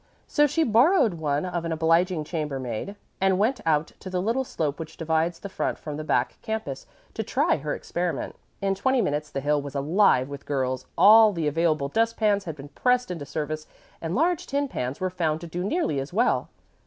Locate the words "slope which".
4.43-4.97